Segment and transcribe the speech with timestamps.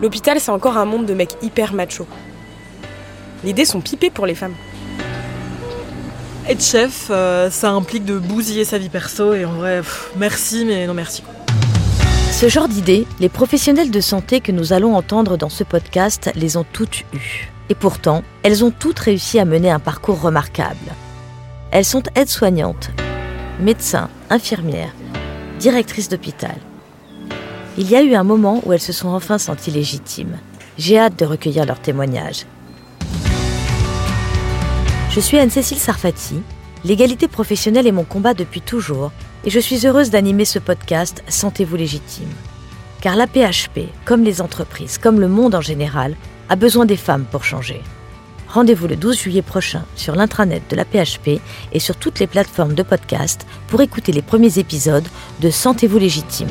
[0.00, 2.06] L'hôpital, c'est encore un monde de mecs hyper macho.
[3.44, 4.54] L'idée sont pipées pour les femmes.
[6.48, 9.82] Être chef, euh, ça implique de bousiller sa vie perso et en vrai,
[10.16, 11.22] merci mais non merci.
[12.30, 16.56] Ce genre d'idées, les professionnels de santé que nous allons entendre dans ce podcast les
[16.56, 17.50] ont toutes eues.
[17.68, 20.76] Et pourtant, elles ont toutes réussi à mener un parcours remarquable.
[21.72, 22.90] Elles sont aides-soignantes,
[23.58, 24.94] médecins, infirmières,
[25.58, 26.56] directrices d'hôpital.
[27.78, 30.38] Il y a eu un moment où elles se sont enfin senties légitimes.
[30.78, 32.46] J'ai hâte de recueillir leurs témoignages.
[35.10, 36.36] Je suis Anne-Cécile Sarfati.
[36.84, 39.12] L'égalité professionnelle est mon combat depuis toujours
[39.44, 42.30] et je suis heureuse d'animer ce podcast Sentez-vous légitime.
[43.02, 46.16] Car la PHP, comme les entreprises, comme le monde en général,
[46.48, 47.82] a besoin des femmes pour changer.
[48.48, 52.74] Rendez-vous le 12 juillet prochain sur l'intranet de la PHP et sur toutes les plateformes
[52.74, 55.06] de podcast pour écouter les premiers épisodes
[55.40, 56.48] de Sentez-vous légitime.